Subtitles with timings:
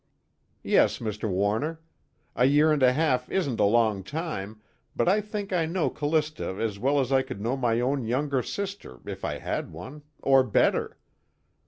[0.63, 1.29] "Yes, Mr.
[1.29, 1.79] Warner.
[2.35, 4.59] A year and a half isn't a long time,
[4.95, 8.41] but I think I know Callista as well as I could know my own younger
[8.41, 10.97] sister if I had one, or better.